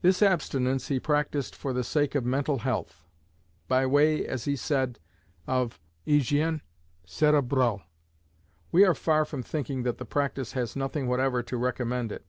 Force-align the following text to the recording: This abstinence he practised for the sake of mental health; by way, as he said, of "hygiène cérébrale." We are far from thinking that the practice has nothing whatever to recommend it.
This 0.00 0.22
abstinence 0.22 0.88
he 0.88 0.98
practised 0.98 1.54
for 1.54 1.74
the 1.74 1.84
sake 1.84 2.14
of 2.14 2.24
mental 2.24 2.60
health; 2.60 3.04
by 3.68 3.84
way, 3.84 4.24
as 4.26 4.46
he 4.46 4.56
said, 4.56 4.98
of 5.46 5.78
"hygiène 6.06 6.62
cérébrale." 7.06 7.82
We 8.72 8.86
are 8.86 8.94
far 8.94 9.26
from 9.26 9.42
thinking 9.42 9.82
that 9.82 9.98
the 9.98 10.06
practice 10.06 10.52
has 10.52 10.74
nothing 10.74 11.06
whatever 11.06 11.42
to 11.42 11.58
recommend 11.58 12.12
it. 12.12 12.24